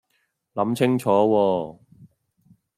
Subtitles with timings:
[0.55, 1.77] 諗清楚喎